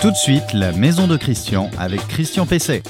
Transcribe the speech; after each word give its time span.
Tout 0.00 0.10
de 0.10 0.16
suite, 0.16 0.52
la 0.52 0.72
maison 0.72 1.06
de 1.06 1.16
Christian 1.16 1.70
avec 1.78 2.06
Christian 2.08 2.46
Pesset. 2.46 2.82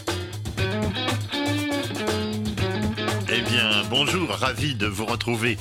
Eh 3.37 3.41
bien, 3.41 3.83
bonjour, 3.91 4.29
ravi 4.31 4.75
de 4.75 4.87
vous 4.87 5.07
retrouver 5.07 5.59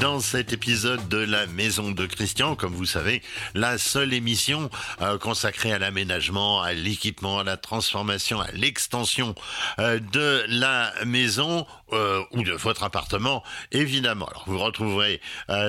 dans 0.00 0.20
cet 0.20 0.52
épisode 0.52 1.08
de 1.08 1.18
la 1.18 1.46
Maison 1.46 1.90
de 1.90 2.06
Christian. 2.06 2.54
Comme 2.54 2.74
vous 2.74 2.86
savez, 2.86 3.22
la 3.54 3.78
seule 3.78 4.12
émission 4.12 4.68
euh, 5.00 5.16
consacrée 5.18 5.72
à 5.72 5.78
l'aménagement, 5.78 6.60
à 6.60 6.72
l'équipement, 6.72 7.38
à 7.38 7.44
la 7.44 7.56
transformation, 7.56 8.40
à 8.40 8.50
l'extension 8.52 9.34
euh, 9.78 10.00
de 10.12 10.44
la 10.48 10.92
maison 11.06 11.66
euh, 11.94 12.22
ou 12.32 12.42
de 12.42 12.52
votre 12.52 12.82
appartement, 12.82 13.42
évidemment. 13.72 14.26
Alors, 14.26 14.44
vous 14.46 14.58
retrouverez 14.58 15.22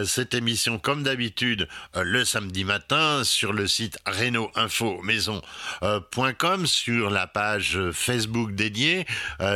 cette 0.05 0.33
émission 0.33 0.79
comme 0.79 1.03
d'habitude 1.03 1.67
le 1.95 2.25
samedi 2.25 2.63
matin 2.63 3.23
sur 3.23 3.53
le 3.53 3.67
site 3.67 3.99
reno-info-maison.com, 4.05 6.67
sur 6.67 7.09
la 7.09 7.27
page 7.27 7.79
Facebook 7.91 8.53
dédiée, 8.53 9.05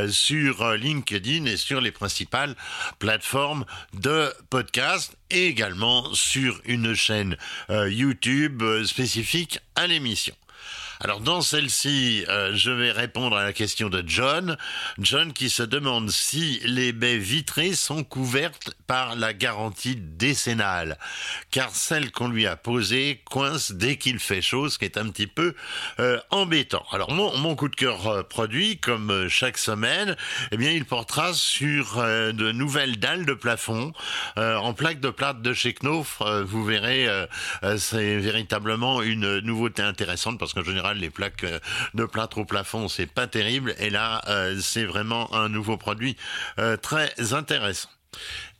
sur 0.08 0.72
LinkedIn 0.72 1.46
et 1.46 1.56
sur 1.56 1.80
les 1.80 1.90
principales 1.90 2.54
plateformes 2.98 3.64
de 3.94 4.30
podcast 4.50 5.16
et 5.30 5.46
également 5.46 6.12
sur 6.12 6.60
une 6.64 6.94
chaîne 6.94 7.36
euh, 7.70 7.90
YouTube 7.90 8.62
euh, 8.62 8.84
spécifique 8.84 9.60
à 9.76 9.86
l'émission. 9.86 10.34
Alors 11.02 11.20
dans 11.20 11.40
celle-ci, 11.40 12.26
euh, 12.28 12.54
je 12.54 12.70
vais 12.70 12.92
répondre 12.92 13.34
à 13.34 13.42
la 13.42 13.54
question 13.54 13.88
de 13.88 14.04
John. 14.06 14.58
John 14.98 15.32
qui 15.32 15.48
se 15.48 15.62
demande 15.62 16.10
si 16.10 16.60
les 16.64 16.92
baies 16.92 17.16
vitrées 17.16 17.72
sont 17.72 18.04
couvertes 18.04 18.74
par 18.86 19.16
la 19.16 19.32
garantie 19.32 19.96
décennale, 19.96 20.98
car 21.50 21.70
celle 21.74 22.12
qu'on 22.12 22.28
lui 22.28 22.46
a 22.46 22.54
posée 22.54 23.22
coince 23.30 23.72
dès 23.72 23.96
qu'il 23.96 24.18
fait 24.18 24.42
chaud, 24.42 24.68
ce 24.68 24.78
qui 24.78 24.84
est 24.84 24.98
un 24.98 25.08
petit 25.08 25.26
peu 25.26 25.54
euh, 26.00 26.20
embêtant. 26.28 26.84
Alors 26.92 27.12
mon, 27.12 27.56
coup 27.56 27.70
de 27.70 27.76
cœur 27.76 28.06
euh, 28.06 28.22
produit, 28.22 28.76
comme 28.76 29.26
chaque 29.30 29.56
semaine, 29.56 30.18
eh 30.52 30.58
bien 30.58 30.70
il 30.70 30.84
portera 30.84 31.32
sur 31.32 31.96
de 31.96 32.52
nouvelles 32.52 32.98
dalles 32.98 33.24
de 33.24 33.32
plafond 33.32 33.92
en 34.36 34.74
plaque 34.74 35.00
de 35.00 35.10
plate 35.10 35.40
de 35.40 35.54
chez 35.54 35.72
Knauf. 35.72 36.20
vous 36.44 36.64
verrez, 36.64 37.08
c'est 37.78 38.18
véritablement 38.18 39.02
une 39.02 39.38
nouveauté 39.38 39.82
intéressante 39.82 40.38
parce 40.38 40.52
qu'en 40.52 40.62
général 40.62 40.89
les 40.94 41.10
plaques 41.10 41.44
euh, 41.44 41.58
de 41.94 42.04
plâtre 42.04 42.38
au 42.38 42.44
plafond, 42.44 42.88
c'est 42.88 43.06
pas 43.06 43.26
terrible. 43.26 43.74
Et 43.78 43.90
là, 43.90 44.22
euh, 44.28 44.58
c'est 44.60 44.84
vraiment 44.84 45.32
un 45.34 45.48
nouveau 45.48 45.76
produit 45.76 46.16
euh, 46.58 46.76
très 46.76 47.32
intéressant. 47.32 47.88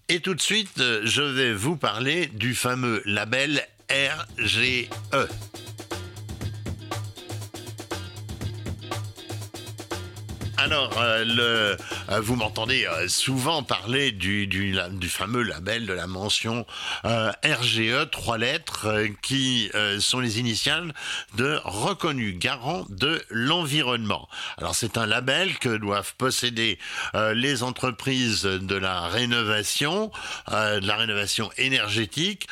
Et 0.08 0.20
tout 0.20 0.34
de 0.34 0.40
suite, 0.40 0.82
je 1.04 1.22
vais 1.22 1.52
vous 1.52 1.76
parler 1.76 2.26
du 2.26 2.54
fameux 2.54 3.02
label 3.04 3.62
RGE. 3.90 4.88
Alors, 10.56 10.92
le, 11.24 11.76
vous 12.18 12.34
m'entendez 12.34 12.86
euh, 12.86 13.06
souvent 13.08 13.62
parler 13.62 14.10
du, 14.10 14.46
du, 14.46 14.76
du, 14.90 15.08
fameux 15.08 15.42
label 15.42 15.86
de 15.86 15.92
la 15.92 16.06
mention 16.06 16.66
RGE, 17.04 18.10
trois 18.10 18.38
lettres, 18.38 18.88
qui 19.22 19.70
sont 19.98 20.20
les 20.20 20.38
initiales 20.38 20.92
de 21.36 21.60
reconnu 21.64 22.32
garant 22.32 22.84
de 22.88 23.22
l'environnement. 23.30 24.28
Alors, 24.58 24.74
c'est 24.74 24.98
un 24.98 25.06
label 25.06 25.58
que 25.58 25.76
doivent 25.76 26.14
posséder 26.16 26.78
les 27.34 27.62
entreprises 27.62 28.42
de 28.42 28.74
la 28.74 29.08
rénovation, 29.08 30.10
de 30.48 30.86
la 30.86 30.96
rénovation 30.96 31.50
énergétique, 31.56 32.48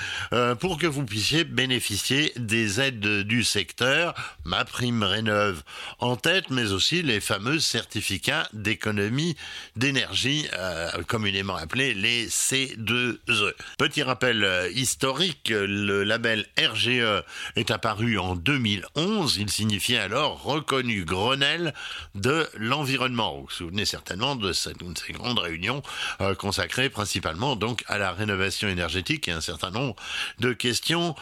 pour 0.60 0.78
que 0.78 0.86
vous 0.86 1.04
puissiez 1.04 1.44
bénéficier 1.44 2.32
des 2.36 2.80
aides 2.80 3.00
du 3.00 3.44
secteur, 3.44 4.14
ma 4.44 4.64
prime 4.64 5.02
rénove 5.02 5.62
en 5.98 6.16
tête, 6.16 6.50
mais 6.50 6.72
aussi 6.72 7.02
les 7.02 7.20
fameuses 7.20 7.64
certificats 7.64 8.48
d'économie 8.52 9.36
d'énergie, 9.76 10.46
euh, 10.54 10.90
communément 11.06 11.56
appelés 11.56 11.94
les 11.94 12.28
C2E. 12.28 13.52
Petit 13.78 14.02
rappel 14.02 14.44
euh, 14.44 14.70
historique, 14.70 15.50
le 15.50 16.04
label 16.04 16.46
RGE 16.58 17.24
est 17.56 17.70
apparu 17.70 18.18
en 18.18 18.36
2011. 18.36 19.36
Il 19.38 19.50
signifiait 19.50 19.98
alors 19.98 20.42
reconnu 20.42 21.04
Grenelle 21.04 21.74
de 22.14 22.48
l'environnement. 22.56 23.36
Vous 23.36 23.42
vous 23.42 23.50
souvenez 23.50 23.84
certainement 23.84 24.36
de 24.36 24.48
de 24.48 24.52
ces 24.54 25.12
grandes 25.12 25.38
réunions 25.38 25.82
euh, 26.20 26.34
consacrées 26.34 26.88
principalement 26.88 27.54
donc 27.54 27.84
à 27.86 27.98
la 27.98 28.12
rénovation 28.12 28.68
énergétique 28.68 29.28
et 29.28 29.32
un 29.32 29.40
certain 29.40 29.70
nombre 29.70 29.94
de 30.38 30.52
questions 30.52 31.14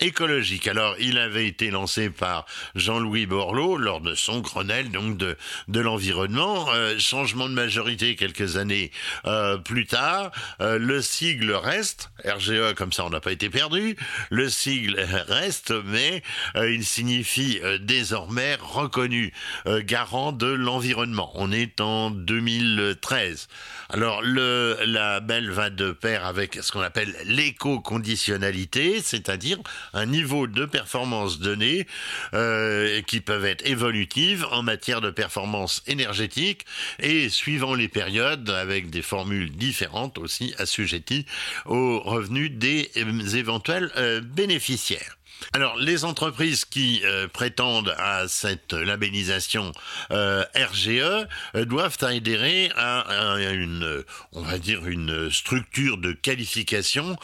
écologiques. 0.00 0.68
Alors, 0.68 0.94
il 1.00 1.18
avait 1.18 1.46
été 1.46 1.70
lancé 1.70 2.10
par 2.10 2.46
Jean-Louis 2.74 3.26
Borloo 3.26 3.76
lors 3.76 4.00
de 4.00 4.14
son 4.14 4.40
Grenelle 4.40 4.90
donc 4.90 5.16
de, 5.16 5.36
de 5.68 5.80
l'environnement 5.80 6.02
environnement. 6.02 6.66
Changement 6.98 7.48
de 7.48 7.51
majorité 7.52 8.16
quelques 8.16 8.56
années 8.56 8.90
euh, 9.26 9.58
plus 9.58 9.86
tard. 9.86 10.30
Euh, 10.60 10.78
le 10.78 11.02
sigle 11.02 11.52
reste. 11.52 12.10
RGE, 12.24 12.74
comme 12.74 12.92
ça, 12.92 13.04
on 13.04 13.10
n'a 13.10 13.20
pas 13.20 13.32
été 13.32 13.50
perdu. 13.50 13.96
Le 14.30 14.48
sigle 14.48 14.98
reste, 15.28 15.72
mais 15.86 16.22
il 16.56 16.84
signifie 16.84 17.60
désormais 17.80 18.56
reconnu 18.60 19.32
garant 19.66 20.32
de 20.32 20.46
l'environnement. 20.46 21.30
On 21.34 21.52
est 21.52 21.80
en 21.80 22.10
2013. 22.10 23.48
Alors, 23.90 24.22
le 24.22 24.76
label 24.84 25.50
va 25.50 25.70
de 25.70 25.92
pair 25.92 26.24
avec 26.24 26.58
ce 26.62 26.72
qu'on 26.72 26.80
appelle 26.80 27.14
l'éco-conditionnalité, 27.24 29.00
c'est-à-dire 29.02 29.58
un 29.92 30.06
niveau 30.06 30.46
de 30.46 30.64
performance 30.64 31.38
donné 31.38 31.86
qui 33.06 33.20
peuvent 33.20 33.44
être 33.44 33.66
évolutives 33.66 34.46
en 34.50 34.62
matière 34.62 35.00
de 35.00 35.10
performance 35.10 35.82
énergétique 35.86 36.64
et 36.98 37.28
suivant 37.42 37.74
les 37.74 37.88
périodes 37.88 38.48
avec 38.50 38.88
des 38.88 39.02
formules 39.02 39.50
différentes 39.50 40.16
aussi 40.18 40.54
assujetties 40.58 41.26
aux 41.66 41.98
revenus 41.98 42.52
des 42.52 42.88
éventuels 43.34 43.90
euh, 43.96 44.20
bénéficiaires. 44.20 45.18
Alors, 45.54 45.76
les 45.78 46.04
entreprises 46.04 46.64
qui 46.64 47.02
euh, 47.04 47.28
prétendent 47.28 47.94
à 47.98 48.28
cette 48.28 48.72
labellisation 48.72 49.72
euh, 50.10 50.44
RGE 50.54 50.88
euh, 50.88 51.64
doivent 51.64 51.98
adhérer 52.02 52.70
à, 52.76 53.36
une, 53.38 54.04
on 54.32 54.42
va 54.42 54.58
dire, 54.58 54.86
une 54.86 55.30
structure 55.30 55.98
de 55.98 56.12
qualification 56.12 57.16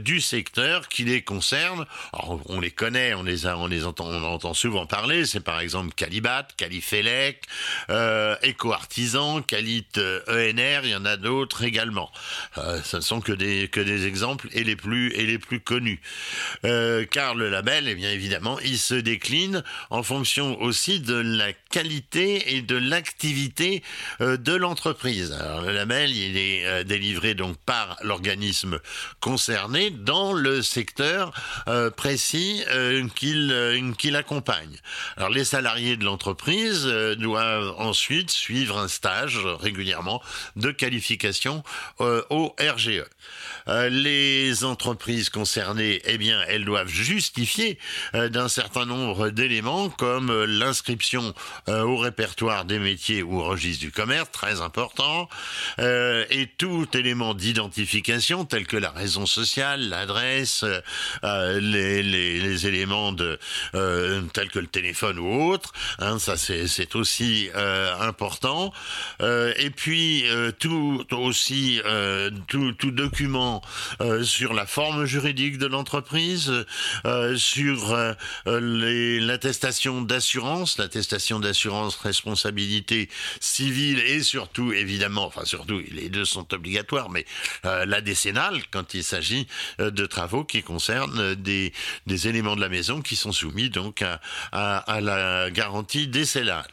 du 0.00 0.20
secteur 0.20 0.88
qui 0.88 1.04
les 1.04 1.22
concerne. 1.22 1.86
Alors, 2.12 2.40
on 2.46 2.60
les 2.60 2.70
connaît, 2.70 3.14
on 3.14 3.22
les 3.22 3.46
a, 3.46 3.56
on 3.58 3.66
les 3.66 3.84
entend, 3.84 4.06
on 4.06 4.22
entend 4.24 4.54
souvent 4.54 4.86
parler. 4.86 5.26
C'est 5.26 5.40
par 5.40 5.60
exemple 5.60 5.92
Calibat, 5.94 6.48
Califelec, 6.56 7.42
Eco 7.88 8.72
Artisan, 8.72 9.42
Calit 9.42 9.86
ENR. 10.28 10.80
Il 10.84 10.90
y 10.90 10.96
en 10.96 11.04
a 11.04 11.16
d'autres 11.16 11.64
également. 11.64 12.10
ce 12.56 12.96
ne 12.96 13.02
sont 13.02 13.20
que 13.20 13.32
des 13.32 13.68
que 13.68 13.80
des 13.80 14.06
exemples 14.06 14.48
et 14.52 14.64
les 14.64 14.76
plus 14.76 15.12
et 15.14 15.26
les 15.26 15.38
plus 15.38 15.60
connus. 15.60 16.00
car 16.62 17.34
label, 17.48 17.88
eh 17.88 17.94
bien 17.94 18.10
évidemment, 18.10 18.58
il 18.60 18.78
se 18.78 18.94
décline 18.94 19.62
en 19.90 20.02
fonction 20.02 20.60
aussi 20.60 21.00
de 21.00 21.14
la 21.14 21.52
qualité 21.70 22.56
et 22.56 22.62
de 22.62 22.76
l'activité 22.76 23.82
euh, 24.20 24.36
de 24.36 24.54
l'entreprise. 24.54 25.32
Alors 25.32 25.60
le 25.60 25.72
label, 25.72 26.10
il 26.10 26.36
est 26.36 26.66
euh, 26.66 26.84
délivré 26.84 27.34
donc 27.34 27.56
par 27.58 27.96
l'organisme 28.02 28.78
concerné 29.20 29.90
dans 29.90 30.32
le 30.32 30.62
secteur 30.62 31.32
euh, 31.68 31.90
précis 31.90 32.62
qu'il 33.14 33.94
qu'il 33.98 34.16
accompagne. 34.16 34.76
Alors 35.16 35.30
les 35.30 35.44
salariés 35.44 35.96
de 35.96 36.04
l'entreprise 36.04 36.86
doivent 37.18 37.74
ensuite 37.78 38.30
suivre 38.30 38.78
un 38.78 38.88
stage 38.88 39.38
régulièrement 39.38 40.22
de 40.56 40.70
qualification 40.70 41.62
au 41.98 42.54
RGE. 42.58 43.04
les 43.90 44.64
entreprises 44.64 45.30
concernées, 45.30 46.00
eh 46.04 46.18
bien, 46.18 46.40
elles 46.48 46.64
doivent 46.64 46.88
juste 46.88 47.35
euh, 48.14 48.28
d'un 48.28 48.48
certain 48.48 48.86
nombre 48.86 49.28
d'éléments 49.28 49.90
comme 49.90 50.30
euh, 50.30 50.46
l'inscription 50.46 51.34
euh, 51.68 51.82
au 51.82 51.96
répertoire 51.96 52.64
des 52.64 52.78
métiers 52.78 53.22
ou 53.22 53.40
au 53.40 53.44
registre 53.44 53.84
du 53.84 53.92
commerce, 53.92 54.30
très 54.32 54.60
important, 54.60 55.28
et 55.78 56.48
tout 56.58 56.86
élément 56.94 57.34
d'identification 57.34 58.44
tel 58.44 58.66
que 58.66 58.76
la 58.76 58.90
raison 58.90 59.26
sociale, 59.26 59.88
l'adresse, 59.88 60.64
les, 61.22 62.66
éléments 62.66 63.12
de 63.12 63.38
tels 64.32 64.50
que 64.50 64.58
le 64.58 64.66
téléphone 64.66 65.18
ou 65.18 65.50
autre, 65.50 65.72
hein, 65.98 66.18
ça 66.18 66.36
c'est 66.36 66.96
aussi 66.96 67.50
important. 68.00 68.72
et 69.20 69.70
puis 69.70 70.24
tout 70.58 71.04
aussi 71.12 71.80
tout, 72.48 72.72
tout, 72.72 72.90
document 72.90 73.62
sur 74.22 74.54
la 74.54 74.66
forme 74.66 75.04
juridique 75.04 75.58
de 75.58 75.66
l'entreprise, 75.66 76.52
sur 77.36 77.96
l'attestation 78.46 80.02
d'assurance, 80.02 80.78
l'attestation 80.78 81.40
d'assurance 81.40 81.96
responsabilité 81.96 83.08
civile 83.40 83.98
et 84.00 84.22
surtout, 84.22 84.72
évidemment, 84.72 85.26
enfin 85.26 85.44
surtout, 85.44 85.82
les 85.90 86.08
deux 86.08 86.24
sont 86.24 86.52
obligatoires, 86.54 87.10
mais 87.10 87.24
la 87.64 88.00
décennale 88.00 88.60
quand 88.70 88.94
il 88.94 89.04
s'agit 89.04 89.46
de 89.78 90.06
travaux 90.06 90.44
qui 90.44 90.62
concernent 90.62 91.34
des, 91.34 91.72
éléments 92.06 92.56
de 92.56 92.60
la 92.60 92.68
maison 92.68 93.02
qui 93.02 93.16
sont 93.16 93.32
soumis 93.32 93.70
donc 93.70 94.02
à, 94.52 95.00
la 95.00 95.50
garantie 95.50 96.08
décennale. 96.08 96.68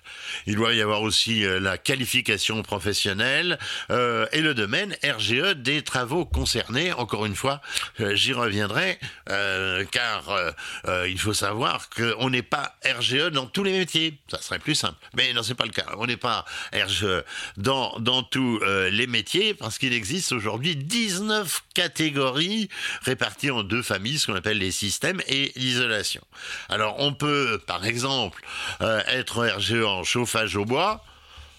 Il 0.47 0.55
doit 0.55 0.73
y 0.73 0.81
avoir 0.81 1.01
aussi 1.01 1.43
la 1.59 1.77
qualification 1.77 2.61
professionnelle 2.63 3.57
et 3.89 4.41
le 4.41 4.53
domaine 4.53 4.95
RGE 5.03 5.55
des 5.55 5.81
travaux 5.81 6.25
concernés. 6.25 6.91
Encore 6.93 7.25
une 7.25 7.35
fois, 7.35 7.61
euh, 7.99 8.15
j'y 8.15 8.33
reviendrai, 8.33 8.99
euh, 9.29 9.85
car 9.91 10.29
euh, 10.35 11.07
il 11.07 11.19
faut 11.19 11.33
savoir 11.33 11.89
qu'on 11.89 12.29
n'est 12.29 12.43
pas 12.43 12.75
RGE 12.85 13.31
dans 13.31 13.45
tous 13.45 13.63
les 13.63 13.71
métiers. 13.71 14.17
Ça 14.29 14.41
serait 14.41 14.59
plus 14.59 14.75
simple. 14.75 14.97
Mais 15.15 15.33
non, 15.33 15.43
c'est 15.43 15.55
pas 15.55 15.65
le 15.65 15.71
cas. 15.71 15.85
On 15.97 16.05
n'est 16.05 16.17
pas 16.17 16.45
RGE 16.73 17.23
dans, 17.57 17.97
dans 17.99 18.23
tous 18.23 18.59
les 18.91 19.07
métiers, 19.07 19.53
parce 19.53 19.77
qu'il 19.77 19.93
existe 19.93 20.31
aujourd'hui 20.31 20.75
19 20.75 21.63
catégories 21.73 22.69
réparties 23.01 23.51
en 23.51 23.63
deux 23.63 23.81
familles, 23.81 24.19
ce 24.19 24.27
qu'on 24.27 24.35
appelle 24.35 24.57
les 24.57 24.71
systèmes 24.71 25.21
et 25.27 25.51
l'isolation. 25.55 26.21
Alors, 26.69 26.95
on 26.99 27.13
peut, 27.13 27.61
par 27.65 27.85
exemple, 27.85 28.43
être 28.81 29.45
RGE 29.45 29.83
en 29.83 30.03
chauffage 30.03 30.55
au 30.55 30.65
bois, 30.65 31.03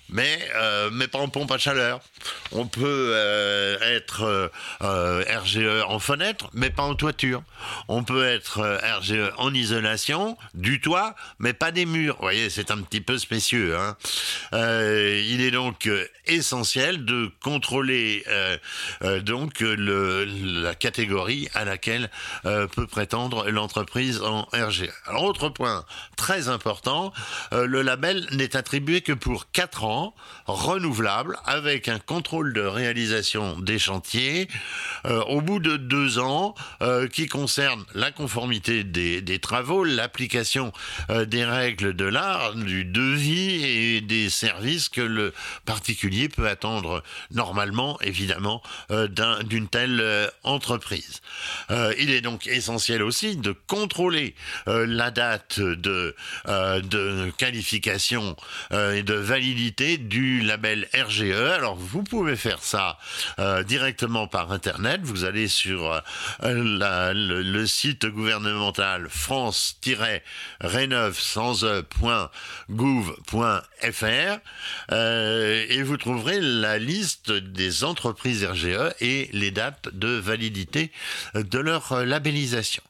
mais, 0.09 0.39
euh, 0.57 0.91
mais 0.93 1.09
pas 1.09 1.19
en 1.19 1.29
pompe 1.29 1.51
à 1.51 1.59
chaleur. 1.59 2.01
On 2.53 2.67
peut 2.67 3.11
euh, 3.15 3.97
être 3.97 4.51
euh, 4.83 5.25
RGE 5.41 5.85
en 5.89 5.99
fenêtre, 5.99 6.51
mais 6.53 6.71
pas 6.71 6.83
en 6.83 6.95
toiture. 6.95 7.43
On 7.89 8.05
peut 8.05 8.25
être 8.25 8.61
RGE 8.99 9.33
en 9.39 9.53
isolation 9.55 10.37
du 10.55 10.81
toit, 10.81 11.15
mais 11.39 11.53
pas 11.53 11.71
des 11.73 11.87
murs. 11.87 12.17
Vous 12.17 12.23
voyez, 12.23 12.51
c'est 12.51 12.71
un 12.71 12.79
petit 12.79 13.01
peu 13.01 13.19
spécieux. 13.19 13.77
Hein. 13.77 13.97
il 14.53 15.41
est 15.41 15.51
donc 15.51 15.89
essentiel 16.27 17.05
de 17.05 17.31
contrôler 17.43 18.25
donc 19.23 19.61
la 19.61 20.75
catégorie 20.75 21.49
à 21.55 21.65
laquelle 21.65 22.11
peut 22.43 22.87
prétendre 22.87 23.51
l'entreprise 23.51 24.21
en 24.23 24.43
RGE. 24.53 24.91
Alors, 25.07 25.25
autre 25.25 25.49
point 25.49 25.85
très 26.17 26.49
important, 26.49 27.13
le 27.53 27.83
label 27.83 28.27
n'est 28.33 28.57
attribué 28.57 29.01
que 29.01 29.13
pour 29.13 29.51
4 29.51 29.85
ans 29.85 29.94
renouvelable 30.47 31.39
avec 31.45 31.89
un 31.89 31.99
contrôle 31.99 32.53
de 32.53 32.61
réalisation 32.61 33.59
des 33.59 33.79
chantiers 33.79 34.49
euh, 35.07 35.23
au 35.25 35.41
bout 35.41 35.59
de 35.59 35.77
deux 35.77 36.19
ans 36.19 36.55
euh, 36.83 37.09
qui 37.09 37.27
concerne 37.27 37.85
la 37.95 38.11
conformité 38.11 38.85
des, 38.85 39.39
travaux, 39.39 39.85
l'application 39.85 40.73
euh, 41.11 41.25
des 41.25 41.45
règles 41.45 41.95
de 41.95 42.05
l'art, 42.05 42.55
du 42.55 42.85
devis 42.85 43.65
et 43.65 44.01
des 44.01 44.31
services 44.31 44.89
que 44.89 45.01
le 45.01 45.33
particulier 45.65 46.29
peut 46.29 46.49
attendre 46.49 47.03
normalement, 47.31 47.99
évidemment, 48.01 48.63
d'une 49.45 49.69
telle 49.69 50.31
entreprise. 50.43 51.21
il 51.99 52.11
est 52.11 52.21
donc 52.21 52.47
essentiel 52.47 53.03
aussi 53.03 53.37
de 53.37 53.55
contrôler 53.67 54.35
la 54.67 55.11
date 55.11 55.61
de, 55.61 56.15
de 56.47 57.31
qualification 57.37 58.37
et 58.73 59.03
de 59.03 59.15
validité 59.15 59.84
du 59.99 60.41
label 60.41 60.89
RGE. 60.95 61.33
Alors 61.33 61.77
vous 61.77 62.03
pouvez 62.03 62.37
faire 62.37 62.63
ça 62.63 62.99
euh, 63.39 63.63
directement 63.63 64.27
par 64.27 64.53
internet. 64.53 65.01
Vous 65.03 65.25
allez 65.25 65.49
sur 65.49 66.03
euh, 66.43 67.13
le, 67.13 67.67
site 67.67 68.07
gouvernemental 68.07 69.09
france-rénov 69.09 71.19
sans 71.19 71.65
e, 71.65 71.83
euh, 74.93 75.67
et 75.69 75.83
vous 75.83 75.97
trouverez 75.97 76.41
la 76.41 76.79
liste 76.79 77.33
des 77.33 77.85
entreprises 77.85 78.45
RGE 78.45 78.95
et 79.01 79.31
les 79.33 79.51
dates 79.51 79.89
de 79.93 80.09
validité 80.09 80.93
de 81.35 81.59
leur 81.59 82.05
labellisation. 82.05 82.83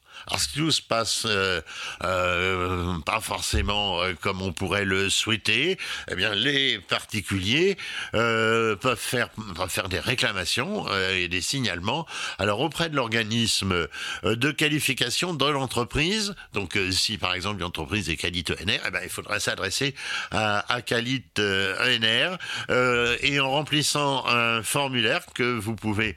Se 0.65 0.81
passe 0.81 1.25
euh, 1.25 1.61
euh, 2.03 2.97
pas 3.05 3.19
forcément 3.19 4.01
euh, 4.01 4.13
comme 4.19 4.41
on 4.41 4.53
pourrait 4.53 4.85
le 4.85 5.09
souhaiter, 5.09 5.77
eh 6.09 6.15
bien 6.15 6.33
les 6.33 6.79
particuliers 6.79 7.77
peuvent 8.13 8.95
faire 8.95 9.29
peuvent 9.29 9.69
faire 9.69 9.89
des 9.89 9.99
réclamations 9.99 10.85
et 11.11 11.27
des 11.27 11.41
signalements. 11.41 12.05
Alors 12.39 12.61
auprès 12.61 12.89
de 12.89 12.95
l'organisme 12.95 13.87
de 14.23 14.51
qualification 14.51 15.33
de 15.33 15.45
l'entreprise. 15.45 16.35
Donc 16.53 16.79
si 16.91 17.17
par 17.17 17.33
exemple 17.33 17.61
l'entreprise 17.61 18.09
est 18.09 18.15
Calit 18.15 18.45
ENR, 18.49 18.79
eh 18.87 18.91
bien, 18.91 19.01
il 19.03 19.09
faudrait 19.09 19.39
s'adresser 19.39 19.93
à, 20.31 20.73
à 20.73 20.81
Calit 20.81 21.23
ENR 21.37 22.37
et 23.21 23.39
en 23.39 23.51
remplissant 23.51 24.25
un 24.27 24.63
formulaire 24.63 25.25
que 25.33 25.57
vous 25.57 25.75
pouvez 25.75 26.15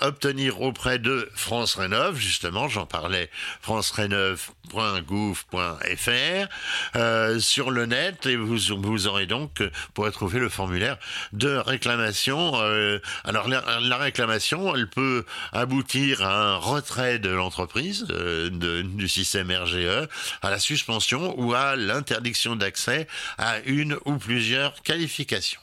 obtenir 0.00 0.60
auprès 0.60 0.98
de 0.98 1.28
France 1.34 1.76
Rénov. 1.76 2.18
Justement, 2.18 2.68
j'en 2.68 2.86
parlais 2.86 3.30
francereneuve.gouv.fr 3.60 6.48
euh, 6.96 7.40
sur 7.40 7.70
le 7.70 7.86
net 7.86 8.26
et 8.26 8.36
vous, 8.36 9.06
aurez 9.06 9.26
donc 9.26 9.60
euh, 9.60 9.70
pour 9.94 10.10
trouver 10.10 10.38
le 10.38 10.48
formulaire 10.48 10.98
de 11.32 11.56
réclamation. 11.56 12.52
Euh, 12.56 12.98
alors 13.24 13.48
la, 13.48 13.96
réclamation, 13.96 14.74
elle 14.74 14.88
peut 14.88 15.24
aboutir 15.52 16.22
à 16.22 16.52
un 16.52 16.56
retrait 16.56 17.18
de 17.18 17.30
l'entreprise 17.30 18.06
du 18.50 19.08
système 19.08 19.50
RGE, 19.50 20.08
à 20.42 20.50
la 20.50 20.58
suspension 20.58 21.34
ou 21.38 21.54
à 21.54 21.76
l'interdiction 21.76 22.56
d'accès 22.56 23.06
à 23.38 23.60
une 23.60 23.98
ou 24.04 24.16
plusieurs 24.16 24.82
qualifications. 24.82 25.60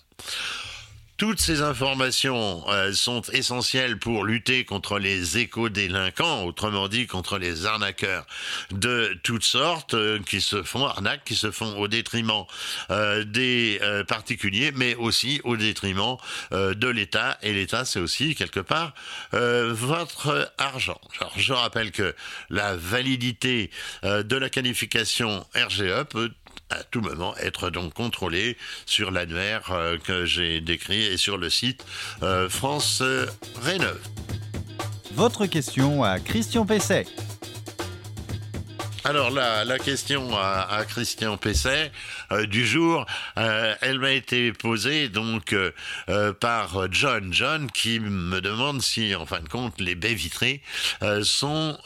Toutes 1.17 1.41
ces 1.41 1.63
informations 1.63 2.63
euh, 2.69 2.93
sont 2.93 3.23
essentielles 3.33 3.97
pour 3.97 4.23
lutter 4.23 4.65
contre 4.65 4.99
les 4.99 5.39
éco-délinquants, 5.39 6.43
autrement 6.43 6.87
dit 6.87 7.07
contre 7.07 7.39
les 7.39 7.65
arnaqueurs 7.65 8.27
de 8.69 9.17
toutes 9.23 9.43
sortes 9.43 9.95
euh, 9.95 10.19
qui 10.19 10.41
se 10.41 10.61
font 10.61 10.85
arnaques, 10.85 11.23
qui 11.25 11.33
se 11.33 11.49
font 11.49 11.75
au 11.79 11.87
détriment 11.87 12.45
euh, 12.91 13.23
des 13.23 13.81
particuliers, 14.07 14.71
mais 14.75 14.93
aussi 14.93 15.41
au 15.43 15.57
détriment 15.57 16.17
de 16.51 16.87
l'État. 16.87 17.39
Et 17.41 17.53
l'État, 17.53 17.83
c'est 17.83 17.99
aussi 17.99 18.35
quelque 18.35 18.59
part 18.59 18.93
votre 19.31 20.51
argent. 20.57 20.99
Je 21.35 21.53
rappelle 21.53 21.91
que 21.91 22.15
la 22.49 22.75
validité 22.75 23.71
de 24.03 24.35
la 24.35 24.49
qualification 24.49 25.45
RGE 25.55 26.03
peut 26.09 26.31
à 26.69 26.83
tout 26.83 27.01
moment 27.01 27.35
être 27.37 27.69
donc 27.69 27.93
contrôlé 27.93 28.57
sur 28.85 29.11
l'annuaire 29.11 29.71
euh, 29.71 29.97
que 29.97 30.25
j'ai 30.25 30.61
décrit 30.61 31.03
et 31.03 31.17
sur 31.17 31.37
le 31.37 31.49
site 31.49 31.85
euh, 32.23 32.49
France 32.49 33.01
Rénov. 33.61 33.99
Votre 35.13 35.45
question 35.47 36.03
à 36.03 36.19
Christian 36.19 36.65
Pesset. 36.65 37.05
Alors 39.07 39.31
la, 39.31 39.63
la 39.63 39.80
question 39.80 40.38
à, 40.38 40.84
Christian 40.84 41.38
Pesset 41.38 41.93
euh, 42.34 42.46
du 42.46 42.67
jour, 42.67 43.05
euh, 43.38 43.74
elle 43.79 44.00
m'a 44.00 44.12
été 44.12 44.51
posée 44.51 45.08
donc 45.08 45.53
euh, 45.53 46.34
par 46.34 46.91
John. 46.91 47.31
John 47.31 47.72
qui 47.72 48.01
me 48.01 48.41
demande 48.41 48.81
si 48.81 49.15
en 49.15 49.25
fin 49.25 49.39
de 49.39 49.48
compte 49.48 49.79
les 49.79 49.96
baies 49.96 50.13
vitrées 50.13 50.62
sont 51.24 51.77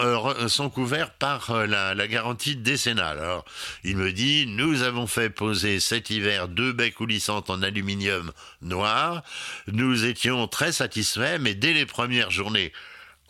sont 0.47 0.71
couverts 0.71 1.11
par 1.11 1.67
la, 1.67 1.93
la, 1.93 2.07
garantie 2.07 2.55
décennale. 2.55 3.19
Alors 3.19 3.45
il 3.83 3.97
me 3.97 4.11
dit 4.11 4.47
nous 4.47 4.81
avons 4.81 5.05
fait 5.05 5.29
poser 5.29 5.79
cet 5.79 6.09
hiver 6.09 6.47
deux 6.47 6.73
baies 6.73 6.89
coulissantes 6.89 7.51
en 7.51 7.61
aluminium 7.61 8.31
noir. 8.63 9.21
Nous 9.67 10.05
étions 10.05 10.47
très 10.47 10.71
satisfaits, 10.71 11.37
mais 11.39 11.53
dès 11.53 11.73
les 11.73 11.85
premières 11.85 12.31
journées 12.31 12.73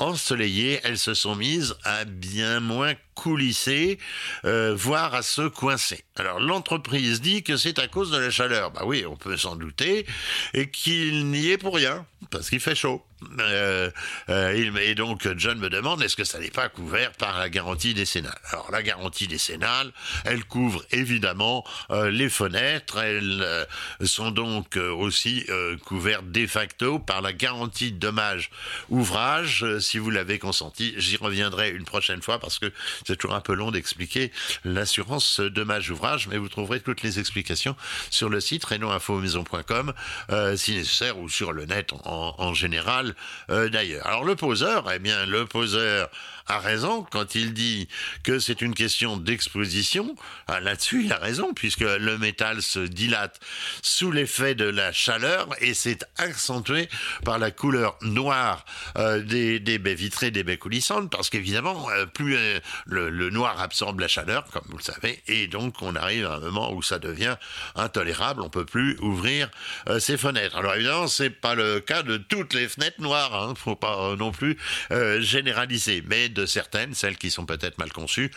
ensoleillées, 0.01 0.79
elles 0.83 0.97
se 0.97 1.13
sont 1.13 1.35
mises 1.35 1.75
à 1.83 2.05
bien 2.05 2.59
moins 2.59 2.93
coulisser, 3.21 3.99
euh, 4.45 4.73
voire 4.75 5.13
à 5.13 5.21
se 5.21 5.47
coincer. 5.47 6.03
Alors 6.15 6.39
l'entreprise 6.39 7.21
dit 7.21 7.43
que 7.43 7.55
c'est 7.55 7.77
à 7.77 7.87
cause 7.87 8.09
de 8.09 8.17
la 8.17 8.31
chaleur. 8.31 8.71
Bah 8.71 8.81
oui, 8.83 9.05
on 9.07 9.15
peut 9.15 9.37
s'en 9.37 9.55
douter, 9.55 10.07
et 10.55 10.71
qu'il 10.71 11.27
n'y 11.27 11.51
est 11.51 11.59
pour 11.59 11.75
rien, 11.75 12.07
parce 12.31 12.49
qu'il 12.49 12.59
fait 12.59 12.73
chaud. 12.73 13.05
Euh, 13.39 13.91
euh, 14.29 14.75
et 14.81 14.95
donc 14.95 15.29
John 15.37 15.59
me 15.59 15.69
demande 15.69 16.01
est-ce 16.01 16.15
que 16.15 16.23
ça 16.23 16.39
n'est 16.39 16.49
pas 16.49 16.69
couvert 16.69 17.11
par 17.11 17.37
la 17.37 17.49
garantie 17.49 17.93
décennale? 17.93 18.39
Alors 18.49 18.71
la 18.71 18.81
garantie 18.81 19.27
décennale, 19.27 19.91
elle 20.25 20.43
couvre 20.43 20.83
évidemment 20.89 21.63
les 21.91 22.29
fenêtres, 22.29 22.97
elles 22.97 23.67
sont 24.03 24.31
donc 24.31 24.77
aussi 24.77 25.45
couvertes 25.85 26.31
de 26.31 26.47
facto 26.47 26.97
par 26.97 27.21
la 27.21 27.31
garantie 27.31 27.91
dommage 27.91 28.49
ouvrage. 28.89 29.63
si 29.79 29.99
vous 29.99 30.09
l'avez 30.09 30.39
consenti, 30.39 30.95
j'y 30.97 31.17
reviendrai 31.17 31.69
une 31.69 31.85
prochaine 31.85 32.23
fois 32.23 32.39
parce 32.39 32.57
que 32.57 32.71
c'est 33.11 33.17
toujours 33.17 33.35
un 33.35 33.41
peu 33.41 33.53
long 33.53 33.71
d'expliquer 33.71 34.31
l'assurance 34.63 35.41
dommage 35.41 35.91
ouvrage, 35.91 36.29
mais 36.29 36.37
vous 36.37 36.47
trouverez 36.47 36.79
toutes 36.79 37.01
les 37.01 37.19
explications 37.19 37.75
sur 38.09 38.29
le 38.29 38.39
site 38.39 38.63
renoinfomaison.com 38.63 39.93
euh, 40.29 40.55
si 40.55 40.75
nécessaire 40.75 41.19
ou 41.19 41.27
sur 41.27 41.51
le 41.51 41.65
net 41.65 41.91
en, 42.05 42.53
général 42.53 43.15
euh, 43.49 43.67
d'ailleurs. 43.67 44.07
Alors 44.07 44.23
le 44.23 44.37
poseur, 44.37 44.89
eh 44.93 44.99
bien 44.99 45.25
le 45.25 45.45
poseur 45.45 46.09
a 46.51 46.59
raison 46.59 47.05
quand 47.09 47.35
il 47.35 47.53
dit 47.53 47.87
que 48.23 48.39
c'est 48.39 48.61
une 48.61 48.75
question 48.75 49.17
d'exposition. 49.17 50.15
Ah, 50.47 50.59
là-dessus, 50.59 51.05
il 51.05 51.13
a 51.13 51.17
raison, 51.17 51.53
puisque 51.53 51.81
le 51.81 52.17
métal 52.17 52.61
se 52.61 52.79
dilate 52.79 53.39
sous 53.81 54.11
l'effet 54.11 54.53
de 54.53 54.65
la 54.65 54.91
chaleur 54.91 55.47
et 55.61 55.73
c'est 55.73 56.05
accentué 56.17 56.89
par 57.23 57.39
la 57.39 57.51
couleur 57.51 57.97
noire 58.01 58.65
euh, 58.97 59.21
des, 59.21 59.59
baies 59.79 59.95
vitrées, 59.95 60.31
des 60.31 60.43
baies 60.43 60.57
coulissantes, 60.57 61.09
parce 61.09 61.29
qu'évidemment, 61.29 61.89
euh, 61.91 62.05
plus 62.05 62.35
euh, 62.35 62.59
le, 62.85 63.29
noir 63.29 63.61
absorbe 63.61 63.99
la 64.01 64.07
chaleur, 64.07 64.45
comme 64.51 64.63
vous 64.67 64.77
le 64.77 64.83
savez, 64.83 65.21
et 65.27 65.47
donc 65.47 65.81
on 65.81 65.95
arrive 65.95 66.25
à 66.25 66.35
un 66.35 66.39
moment 66.39 66.73
où 66.73 66.81
ça 66.81 66.99
devient 66.99 67.37
intolérable, 67.75 68.41
on 68.41 68.49
peut 68.49 68.65
plus 68.65 68.97
ouvrir 68.99 69.49
ses 69.99 70.17
fenêtres. 70.17 70.57
Alors 70.57 70.75
évidemment, 70.75 71.07
c'est 71.07 71.29
pas 71.29 71.55
le 71.55 71.79
cas 71.79 72.03
de 72.03 72.17
toutes 72.17 72.53
les 72.53 72.67
fenêtres 72.67 72.99
noires, 72.99 73.33
hein, 73.33 73.53
faut 73.55 73.75
pas 73.75 74.15
non 74.17 74.31
plus 74.31 74.57
généraliser, 75.19 76.03
mais 76.05 76.27
de 76.29 76.40
certaines, 76.45 76.93
celles 76.93 77.17
qui 77.17 77.31
sont 77.31 77.45
peut-être 77.45 77.77
mal 77.77 77.91
conçues 77.91 78.31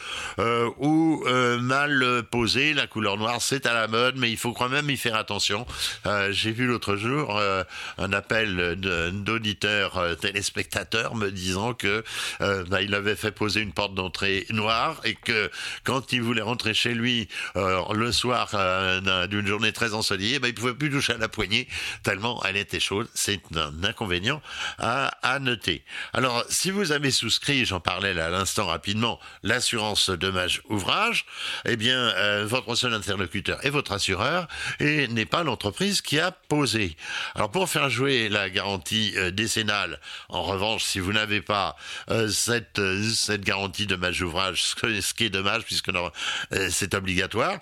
ou 0.79 1.25
mal 1.61 2.23
posées, 2.31 2.75
la 2.75 2.87
couleur 2.87 3.17
noire 3.17 3.41
c'est 3.41 3.67
à 3.67 3.75
la 3.75 3.89
mode, 3.89 4.17
mais 4.17 4.31
il 4.31 4.37
faut 4.37 4.53
quand 4.53 4.69
même 4.69 4.89
y 4.91 4.97
faire 4.97 5.17
attention. 5.17 5.67
J'ai 6.31 6.53
vu 6.53 6.67
l'autre 6.67 6.97
jour 6.97 7.41
un 7.99 8.13
appel 8.13 8.77
d'auditeurs 8.77 9.99
euh, 9.99 10.15
téléspectateurs 10.15 11.15
me 11.15 11.31
disant 11.31 11.75
que 11.75 12.05
euh, 12.41 12.65
bah, 12.65 12.83
il 12.83 12.95
avait 12.95 13.17
fait 13.17 13.33
poser 13.33 13.61
une 13.61 13.73
porte 13.73 13.95
d'entrée 13.95 14.47
noire 14.51 15.01
et 15.05 15.15
que 15.15 15.51
quand 15.85 16.13
il 16.13 16.23
voulait 16.23 16.43
rentrer 16.43 16.75
chez 16.75 16.95
lui 16.95 17.29
euh, 17.57 17.83
le 17.93 18.13
soir 18.13 18.51
d'une 19.29 19.47
journée 19.47 19.73
très 19.73 19.95
ensoleillée, 19.95 20.39
bah, 20.39 20.49
il 20.49 20.55
pouvait 20.55 20.75
plus 20.75 20.91
toucher 20.91 21.15
à 21.15 21.19
la 21.19 21.29
poignée 21.29 21.69
tellement 22.03 22.43
elle 22.45 22.57
était 22.57 22.81
chaude. 22.81 23.09
C'est 23.15 23.41
un 23.57 23.85
inconvénient 23.85 24.41
à, 24.79 25.07
à 25.23 25.39
noter. 25.39 25.85
Alors, 26.13 26.45
si 26.49 26.71
vous 26.71 26.93
avez 26.93 27.11
souscrit, 27.11 27.65
j'en 27.65 27.81
parlais 27.85 28.15
là 28.15 28.27
à 28.27 28.31
l'instant 28.31 28.67
rapidement, 28.67 29.21
l'assurance 29.43 30.11
dommage 30.11 30.63
ouvrage, 30.69 31.27
eh 31.67 31.77
bien, 31.77 32.45
votre 32.45 32.75
seul 32.75 32.95
interlocuteur 32.95 33.65
est 33.65 33.71
votre 33.71 33.93
assureur 33.93 34.49
et 34.81 35.07
n'est 35.09 35.27
pas 35.27 35.43
l'entreprise 35.43 36.01
qui 36.01 36.19
a 36.19 36.31
posé. 36.31 36.97
Alors, 37.35 37.51
pour 37.51 37.69
faire 37.69 37.91
jouer 37.91 38.29
la 38.29 38.51
garantie 38.51 39.13
euh, 39.17 39.31
décennale, 39.31 40.01
en 40.29 40.43
revanche, 40.43 40.85
si 40.85 41.01
vous 41.01 41.13
n'avez 41.13 41.41
pas 41.41 41.77
euh, 42.11 42.29
cette, 42.29 42.79
euh, 42.79 43.03
cette 43.11 43.43
garantie 43.43 43.87
match 43.97 44.21
ouvrage, 44.21 44.63
ce, 44.63 45.15
qui 45.15 45.25
est 45.25 45.31
dommage 45.31 45.63
puisque 45.65 45.91
c'est 46.71 46.95
obligatoire, 46.95 47.59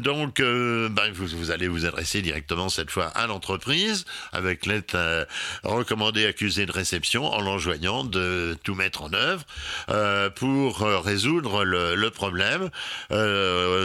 donc 0.00 0.40
ben, 0.40 1.12
vous, 1.12 1.26
vous, 1.26 1.50
allez 1.50 1.68
vous 1.68 1.86
adresser 1.86 2.22
directement 2.22 2.68
cette 2.68 2.90
fois 2.90 3.06
à 3.06 3.26
l'entreprise 3.26 4.04
avec 4.32 4.66
lettre 4.66 5.26
recommandée 5.62 6.26
accusée 6.26 6.66
de 6.66 6.72
réception 6.72 7.26
en 7.26 7.40
l'enjoignant 7.40 8.04
de 8.04 8.56
tout 8.64 8.74
mettre 8.74 9.01
en 9.02 9.12
œuvre 9.12 9.44
pour 10.36 10.80
résoudre 11.04 11.64
le, 11.64 12.10
problème. 12.10 12.70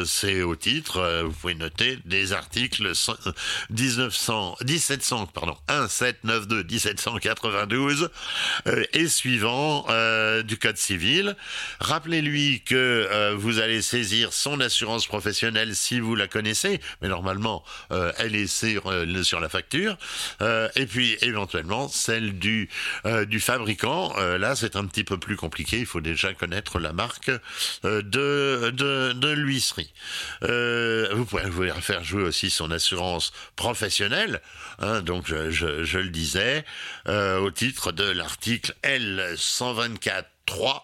c'est 0.06 0.42
au 0.42 0.56
titre, 0.56 1.24
vous 1.24 1.32
pouvez 1.32 1.56
noter, 1.56 2.00
des 2.06 2.34
articles 2.34 2.94
1900, 3.70 4.58
1700, 4.66 5.28
pardon, 5.28 5.58
1792 5.70 7.18
1792 7.28 8.10
euh, 8.68 8.84
et 8.94 9.08
suivant 9.08 9.86
euh, 9.90 10.44
du 10.44 10.58
Code 10.58 10.78
civil. 10.78 11.36
Rappelez-lui 11.80 12.62
que 12.66 12.76
euh, 12.76 13.36
vous 13.36 13.60
allez 13.60 13.82
saisir 13.82 14.34
son 14.34 14.60
assurance 14.60 15.08
professionnelle 15.08 15.76
si 15.76 16.00
vous 16.00 16.16
la 16.16 16.28
connaissez, 16.28 16.80
mais 17.02 17.08
normalement 17.08 17.64
elle 18.18 18.36
est 18.36 18.48
sur, 18.48 18.94
sur 19.24 19.40
la 19.40 19.50
facture. 19.50 19.98
et 20.42 20.86
puis 20.86 21.18
éventuellement 21.22 21.88
celle 21.88 22.38
du 22.38 22.70
du 23.28 23.40
fabricant. 23.40 24.14
là 24.18 24.56
c'est 24.56 24.76
un 24.76 24.86
petit 24.86 25.04
peu 25.08 25.18
plus 25.18 25.36
compliqué. 25.36 25.80
Il 25.80 25.86
faut 25.86 26.02
déjà 26.02 26.34
connaître 26.34 26.80
la 26.80 26.94
marque 26.94 27.32
de 27.84 28.02
de, 28.02 29.14
de 29.14 29.30
l'huisserie. 29.30 29.94
vous 30.42 31.26
pouvez 31.26 31.50
vous 31.50 31.82
faire 31.82 32.04
jouer 32.04 32.24
aussi 32.24 32.50
son 32.50 32.72
assurance 32.72 33.32
professionnelle. 33.56 34.42
Hein, 34.80 35.02
donc 35.02 35.28
je, 35.28 35.98
le 35.98 36.10
disais, 36.10 36.64
euh, 37.08 37.40
au 37.40 37.50
titre 37.52 37.92
de 37.92 38.04
l'article 38.04 38.74
L124.3 38.84 40.84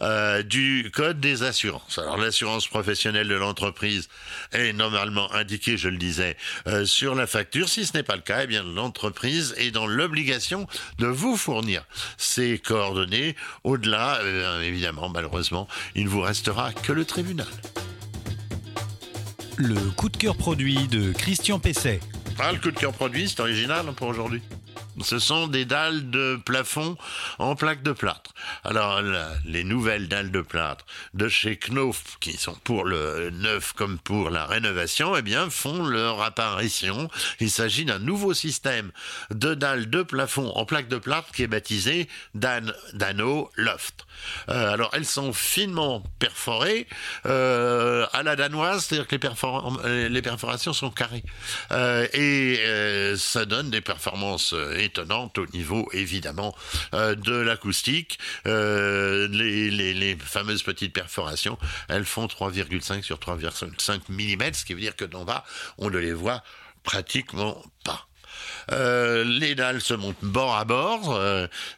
euh, 0.00 0.42
du 0.42 0.90
Code 0.92 1.20
des 1.20 1.42
assurances. 1.42 1.98
Alors 1.98 2.16
l'assurance 2.16 2.66
professionnelle 2.68 3.28
de 3.28 3.34
l'entreprise 3.34 4.08
est 4.52 4.72
normalement 4.72 5.32
indiquée, 5.32 5.76
je 5.76 5.88
le 5.88 5.96
disais, 5.96 6.36
euh, 6.66 6.84
sur 6.84 7.14
la 7.14 7.26
facture. 7.26 7.68
Si 7.68 7.86
ce 7.86 7.96
n'est 7.96 8.02
pas 8.02 8.16
le 8.16 8.22
cas, 8.22 8.44
eh 8.44 8.46
bien 8.46 8.62
l'entreprise 8.62 9.54
est 9.58 9.70
dans 9.70 9.86
l'obligation 9.86 10.66
de 10.98 11.06
vous 11.06 11.36
fournir 11.36 11.84
ces 12.16 12.58
coordonnées. 12.58 13.36
Au-delà, 13.64 14.20
évidemment, 14.62 15.08
malheureusement, 15.08 15.68
il 15.94 16.04
ne 16.04 16.08
vous 16.08 16.20
restera 16.20 16.72
que 16.72 16.92
le 16.92 17.04
tribunal. 17.04 17.46
Le 19.56 19.78
coup 19.92 20.08
de 20.08 20.16
cœur 20.16 20.36
produit 20.36 20.88
de 20.88 21.12
Christian 21.12 21.60
Pesset. 21.60 22.00
Ah, 22.40 22.50
le 22.52 22.58
coup 22.58 22.72
de 22.72 22.78
cœur 22.78 22.92
produit, 22.92 23.28
c'est 23.28 23.40
original 23.40 23.86
hein, 23.88 23.92
pour 23.92 24.08
aujourd'hui. 24.08 24.42
Ce 25.02 25.18
sont 25.18 25.46
des 25.46 25.64
dalles 25.64 26.10
de 26.10 26.38
plafond 26.44 26.96
en 27.38 27.56
plaque 27.56 27.82
de 27.82 27.92
plâtre. 27.92 28.32
Alors, 28.64 29.00
les 29.44 29.64
nouvelles 29.64 30.08
dalles 30.08 30.30
de 30.30 30.40
plâtre 30.40 30.84
de 31.14 31.28
chez 31.28 31.56
Knauf, 31.56 32.18
qui 32.20 32.36
sont 32.36 32.54
pour 32.64 32.84
le 32.84 33.30
neuf 33.30 33.72
comme 33.72 33.98
pour 33.98 34.30
la 34.30 34.46
rénovation, 34.46 35.16
eh 35.16 35.22
bien, 35.22 35.50
font 35.50 35.84
leur 35.84 36.22
apparition. 36.22 37.08
Il 37.40 37.50
s'agit 37.50 37.84
d'un 37.84 37.98
nouveau 37.98 38.34
système 38.34 38.92
de 39.30 39.54
dalles 39.54 39.90
de 39.90 40.02
plafond 40.02 40.50
en 40.54 40.64
plaque 40.64 40.88
de 40.88 40.98
plâtre 40.98 41.30
qui 41.32 41.42
est 41.42 41.48
baptisé 41.48 42.08
Dan, 42.34 42.72
Dano 42.92 43.50
Loft. 43.56 44.06
Euh, 44.48 44.72
alors, 44.72 44.90
elles 44.94 45.06
sont 45.06 45.32
finement 45.32 46.02
perforées 46.18 46.86
euh, 47.26 48.06
à 48.12 48.22
la 48.22 48.36
danoise, 48.36 48.84
c'est-à-dire 48.84 49.06
que 49.06 49.16
les, 50.08 50.22
perforations 50.22 50.72
sont 50.72 50.90
carrées. 50.90 51.24
Euh, 51.72 52.06
et 52.12 53.16
ça 53.16 53.44
donne 53.44 53.70
des 53.70 53.80
performances 53.80 54.54
étonnante 54.84 55.38
au 55.38 55.46
niveau 55.46 55.88
évidemment 55.92 56.54
euh, 56.94 57.14
de 57.14 57.34
l'acoustique. 57.34 58.18
Euh, 58.46 59.28
les, 59.28 60.16
fameuses 60.18 60.62
petites 60.62 60.92
perforations, 60.92 61.58
elles 61.88 62.04
font 62.04 62.26
3,5 62.26 63.02
sur 63.02 63.18
3,5 63.18 64.00
mm, 64.08 64.54
ce 64.54 64.64
qui 64.64 64.74
veut 64.74 64.80
dire 64.80 64.96
que 64.96 65.04
d'en 65.04 65.24
bas, 65.24 65.44
on 65.78 65.90
ne 65.90 65.98
les 65.98 66.12
voit 66.12 66.42
pratiquement 66.82 67.62
pas. 67.84 68.06
Euh, 68.70 69.24
les 69.24 69.54
dalles 69.54 69.80
se 69.80 69.94
montent 69.94 70.22
bord 70.22 70.56
à 70.56 70.64
bord, 70.64 71.18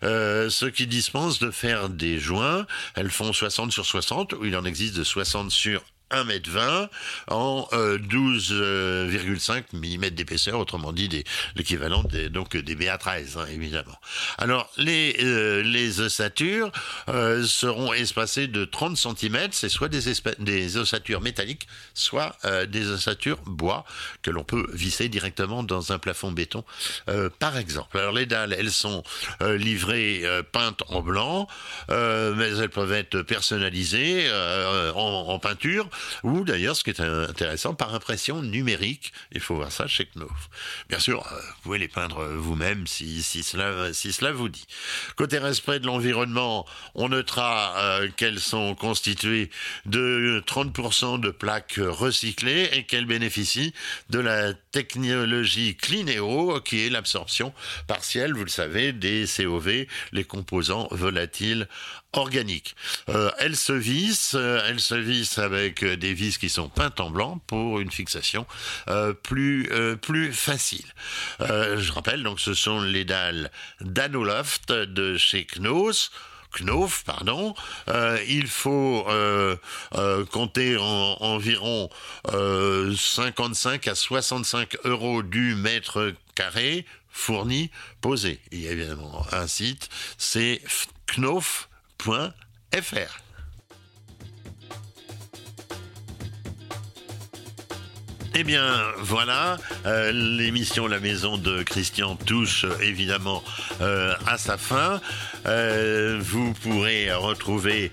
ce 0.03 0.67
qui 0.67 0.87
dispense 0.87 1.39
de 1.39 1.51
faire 1.51 1.89
des 1.89 2.19
joints. 2.19 2.67
Elles 2.95 3.11
font 3.11 3.33
60 3.33 3.73
sur 3.73 3.85
60, 3.85 4.35
ou 4.35 4.45
il 4.45 4.57
en 4.57 4.65
existe 4.65 4.97
de 4.97 5.05
60 5.05 5.51
sur 5.51 5.83
1m20 6.11 6.89
en 7.29 7.69
12,5 7.73 8.53
euh, 8.53 9.63
mm 9.73 10.11
d'épaisseur, 10.11 10.59
autrement 10.59 10.93
dit 10.93 11.25
l'équivalent 11.57 12.03
des, 12.05 12.29
donc 12.29 12.57
des 12.57 12.77
BA13 12.77 13.39
hein, 13.39 13.47
évidemment. 13.51 13.97
Alors 14.39 14.71
les 14.77 15.17
euh, 15.21 15.63
les 15.63 16.01
ossatures 16.01 16.71
euh, 17.09 17.45
seront 17.45 17.93
espacées 17.93 18.47
de 18.47 18.65
30 18.65 18.97
cm, 18.97 19.49
c'est 19.51 19.69
soit 19.69 19.89
des, 19.89 20.01
des 20.39 20.77
ossatures 20.77 21.21
métalliques, 21.21 21.67
soit 21.95 22.37
des 22.69 22.91
ossatures 22.91 23.39
bois 23.47 23.85
que 24.23 24.31
l'on 24.31 24.45
peut 24.45 24.67
visser 24.73 25.09
directement 25.09 25.63
dans 25.63 25.93
un 25.93 25.99
plafond 25.99 26.31
béton 26.31 26.65
par 27.39 27.57
exemple. 27.57 27.99
Alors 27.99 28.13
les 28.13 28.27
dalles, 28.27 28.55
elles 28.57 28.71
sont 28.71 29.03
livrées 29.41 30.23
peintes 30.53 30.83
en 30.89 31.01
blanc, 31.01 31.49
mais 31.89 32.51
elles 32.59 32.69
peuvent 32.69 32.93
être 32.93 33.23
personnalisées 33.23 34.31
en 34.95 35.39
peinture 35.39 35.89
ou 36.23 36.45
d'ailleurs, 36.45 36.77
ce 36.77 36.85
qui 36.85 36.91
est 36.91 37.01
intéressant, 37.01 37.75
par 37.75 37.95
impression 37.95 38.43
numérique. 38.43 39.13
Il 39.33 39.41
faut 39.41 39.55
voir 39.55 39.73
ça 39.73 39.87
chez 39.87 40.07
Knauf. 40.07 40.49
Bien 40.89 40.99
sûr, 40.99 41.27
euh, 41.33 41.37
vous 41.37 41.63
pouvez 41.63 41.79
les 41.79 41.89
peindre 41.89 42.25
vous-même 42.25 42.87
si, 42.87 43.23
si, 43.23 43.43
cela, 43.43 43.93
si 43.93 44.13
cela 44.13 44.33
vous 44.33 44.49
dit. 44.49 44.67
Côté 45.17 45.39
respect 45.39 45.81
de 45.81 45.87
l'environnement, 45.87 46.67
on 46.95 47.09
notera 47.09 47.75
euh, 47.77 48.09
qu'elles 48.17 48.41
sont 48.41 48.75
constituées 48.75 49.51
de 49.85 50.43
30% 50.47 51.21
de 51.21 51.31
plaques 51.31 51.79
recyclées 51.79 52.71
et 52.73 52.85
qu'elles 52.85 53.07
bénéficient 53.07 53.73
de 54.11 54.19
la 54.19 54.55
technologie 54.55 55.77
Clineo, 55.77 56.61
qui 56.61 56.87
est 56.87 56.91
l'absorption 56.91 57.53
partielle, 57.87 58.35
vous 58.35 58.45
le 58.45 58.51
savez, 58.51 58.93
des 58.93 59.25
COV, 59.27 59.87
les 60.13 60.25
composants 60.25 60.89
volatiles 60.91 61.69
organiques. 62.13 62.75
Euh, 63.09 63.31
elles 63.39 63.57
se 63.57 63.73
vissent, 63.73 64.35
elles 64.35 64.81
se 64.81 64.95
vissent 64.95 65.39
avec 65.39 65.85
des 65.85 66.15
vis 66.15 66.39
qui 66.39 66.49
sont 66.49 66.69
peintes 66.69 67.01
en 67.01 67.11
blanc 67.11 67.41
pour 67.47 67.81
une 67.81 67.91
fixation 67.91 68.47
euh, 68.89 69.13
plus 69.13 69.69
euh, 69.73 69.97
facile. 70.33 70.87
Euh, 71.41 71.79
je 71.79 71.93
rappelle 71.93 72.23
donc 72.23 72.41
ce 72.41 72.55
sont 72.55 72.81
les 72.81 73.05
dalles 73.05 73.51
Danoloft 73.81 74.73
de 74.73 75.17
chez 75.17 75.45
Knos. 75.45 76.11
Knof, 76.59 77.05
pardon, 77.05 77.55
il 78.29 78.47
faut 78.47 79.07
compter 80.33 80.79
en, 80.79 81.17
environ 81.21 81.91
55 82.33 83.87
à 83.89 83.95
65 83.95 84.79
euros 84.85 85.23
du 85.23 85.55
mètre 85.55 86.15
carré 86.35 86.87
fourni, 87.11 87.71
posé. 88.01 88.41
Il 88.53 88.63
y 88.63 88.69
a 88.69 88.73
évidemment 88.73 89.27
un 89.33 89.47
site, 89.47 89.91
c'est 90.17 90.63
Knof 91.09 91.69
Eh 98.39 98.45
bien, 98.45 98.83
voilà, 98.99 99.57
euh, 99.87 100.13
l'émission 100.13 100.87
La 100.87 101.01
Maison 101.01 101.39
de 101.39 101.63
Christian 101.63 102.17
touche 102.17 102.67
évidemment 102.83 103.43
euh, 103.81 104.13
à 104.27 104.37
sa 104.37 104.59
fin. 104.59 105.01
Euh, 105.47 106.19
vous 106.21 106.53
pourrez 106.55 107.13
retrouver 107.13 107.93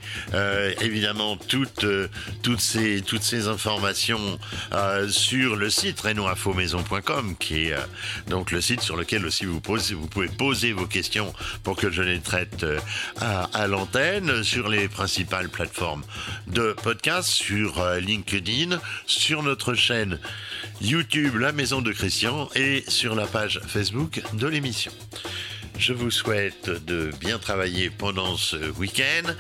évidemment 0.82 1.38
toutes, 1.38 1.86
toutes, 2.42 2.62
ces, 2.62 3.02
toutes 3.02 3.24
ces 3.24 3.48
informations 3.48 4.40
sur 5.10 5.56
le 5.56 5.70
site 5.70 6.02
renoinfomaison.com 6.02 7.36
qui 7.38 7.66
est 7.66 7.76
donc 8.28 8.52
le 8.52 8.62
site 8.62 8.82
sur 8.82 8.96
lequel 8.96 9.26
aussi 9.26 9.46
vous, 9.46 9.62
posez, 9.62 9.96
pouvez 9.96 10.28
poser 10.28 10.74
vos 10.74 10.86
questions 10.86 11.34
pour 11.64 11.76
que 11.76 11.92
je 11.92 12.02
les 12.02 12.20
traite 12.20 12.66
à, 13.20 13.44
à 13.54 13.68
l'antenne 13.68 14.44
sur 14.44 14.70
les 14.70 14.88
principales 14.88 15.50
plateformes 15.50 16.04
de 16.48 16.74
podcast, 16.84 17.30
sur 17.30 17.84
LinkedIn, 18.00 18.80
sur 19.06 19.44
notre 19.44 19.74
chaîne 19.74 20.20
YouTube 20.82 21.38
La 21.38 21.52
Maison 21.52 21.82
de 21.82 21.92
Christian 21.92 22.50
et 22.56 22.84
sur 22.88 23.16
la 23.16 23.26
page 23.26 23.62
Facebook 23.68 24.22
de 24.34 24.48
l'émission. 24.48 24.92
Je 25.78 25.92
vous 25.92 26.12
souhaite 26.12 26.70
de 26.70 27.12
bien 27.20 27.40
travailler 27.40 27.90
pendant 27.90 28.38
ce 28.38 28.56
week-end, 28.78 29.34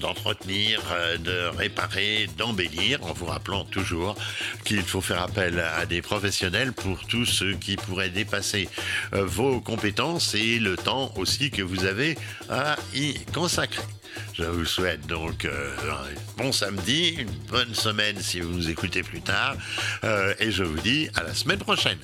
d'entretenir, 0.00 0.82
de, 1.18 1.48
réparer, 1.56 2.28
d'embellir, 2.38 3.04
en 3.04 3.12
vous 3.12 3.26
rappelant 3.26 3.64
toujours 3.64 4.16
qu'il 4.64 4.82
faut 4.82 5.00
faire 5.00 5.22
appel 5.22 5.60
à 5.60 5.84
des 5.84 6.00
professionnels 6.00 6.72
pour 6.72 7.06
tous 7.06 7.26
ceux 7.26 7.54
qui 7.54 7.76
pourraient 7.76 8.10
dépasser 8.10 8.68
euh, 9.12 9.24
vos 9.24 9.60
compétences 9.60 10.34
et 10.34 10.58
le 10.58 10.76
temps 10.76 11.12
aussi 11.16 11.50
que 11.50 11.62
vous 11.62 11.84
avez 11.84 12.16
à 12.48 12.76
y 12.94 13.14
consacrer. 13.34 13.82
Je 14.34 14.44
vous 14.44 14.64
souhaite 14.64 15.06
donc 15.06 15.44
euh, 15.44 15.74
un 15.90 16.42
bon 16.42 16.52
samedi, 16.52 17.16
une 17.18 17.34
bonne 17.50 17.74
semaine 17.74 18.20
si 18.20 18.40
vous 18.40 18.52
nous 18.52 18.70
écoutez 18.70 19.02
plus 19.02 19.20
tard, 19.20 19.56
euh, 20.04 20.34
et 20.38 20.50
je 20.50 20.62
vous 20.62 20.80
dis 20.80 21.08
à 21.14 21.22
la 21.22 21.34
semaine 21.34 21.58
prochaine. 21.58 21.98